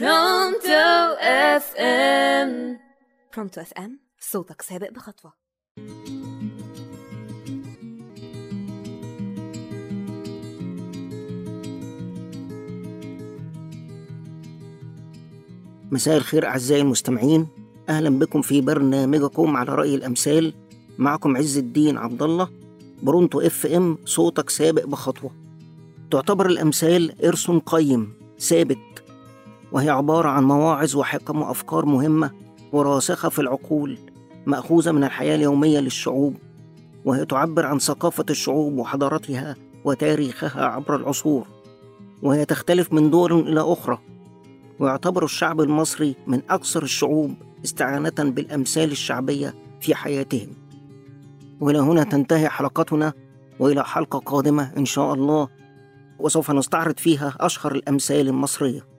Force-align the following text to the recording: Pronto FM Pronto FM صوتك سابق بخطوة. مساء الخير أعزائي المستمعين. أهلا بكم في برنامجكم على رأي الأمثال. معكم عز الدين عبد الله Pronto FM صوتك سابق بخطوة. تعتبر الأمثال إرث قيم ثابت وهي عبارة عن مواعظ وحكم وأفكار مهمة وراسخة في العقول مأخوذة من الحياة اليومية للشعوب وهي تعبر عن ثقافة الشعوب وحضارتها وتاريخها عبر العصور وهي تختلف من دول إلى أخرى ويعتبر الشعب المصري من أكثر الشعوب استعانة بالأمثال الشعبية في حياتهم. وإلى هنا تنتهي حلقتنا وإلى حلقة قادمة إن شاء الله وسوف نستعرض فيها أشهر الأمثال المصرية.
Pronto 0.00 1.16
FM 1.20 2.78
Pronto 3.36 3.60
FM 3.60 4.00
صوتك 4.20 4.62
سابق 4.62 4.90
بخطوة. 4.90 5.32
مساء 15.90 16.16
الخير 16.16 16.46
أعزائي 16.46 16.82
المستمعين. 16.82 17.48
أهلا 17.88 18.18
بكم 18.18 18.42
في 18.42 18.60
برنامجكم 18.60 19.56
على 19.56 19.74
رأي 19.74 19.94
الأمثال. 19.94 20.54
معكم 20.98 21.36
عز 21.36 21.58
الدين 21.58 21.98
عبد 21.98 22.22
الله 22.22 22.48
Pronto 23.02 23.40
FM 23.40 23.98
صوتك 24.04 24.50
سابق 24.50 24.86
بخطوة. 24.86 25.30
تعتبر 26.10 26.46
الأمثال 26.46 27.24
إرث 27.24 27.50
قيم 27.50 28.14
ثابت 28.38 29.01
وهي 29.72 29.90
عبارة 29.90 30.28
عن 30.28 30.44
مواعظ 30.44 30.96
وحكم 30.96 31.42
وأفكار 31.42 31.86
مهمة 31.86 32.30
وراسخة 32.72 33.28
في 33.28 33.38
العقول 33.38 33.98
مأخوذة 34.46 34.92
من 34.92 35.04
الحياة 35.04 35.34
اليومية 35.34 35.80
للشعوب 35.80 36.36
وهي 37.04 37.24
تعبر 37.24 37.66
عن 37.66 37.78
ثقافة 37.78 38.24
الشعوب 38.30 38.78
وحضارتها 38.78 39.56
وتاريخها 39.84 40.64
عبر 40.64 40.96
العصور 40.96 41.46
وهي 42.22 42.44
تختلف 42.44 42.92
من 42.92 43.10
دول 43.10 43.32
إلى 43.32 43.60
أخرى 43.60 43.98
ويعتبر 44.78 45.24
الشعب 45.24 45.60
المصري 45.60 46.16
من 46.26 46.42
أكثر 46.50 46.82
الشعوب 46.82 47.34
استعانة 47.64 48.30
بالأمثال 48.30 48.90
الشعبية 48.90 49.54
في 49.80 49.94
حياتهم. 49.94 50.48
وإلى 51.60 51.78
هنا 51.78 52.04
تنتهي 52.04 52.48
حلقتنا 52.48 53.12
وإلى 53.58 53.84
حلقة 53.84 54.18
قادمة 54.18 54.72
إن 54.76 54.84
شاء 54.84 55.14
الله 55.14 55.48
وسوف 56.18 56.50
نستعرض 56.50 56.98
فيها 56.98 57.34
أشهر 57.40 57.74
الأمثال 57.74 58.28
المصرية. 58.28 58.91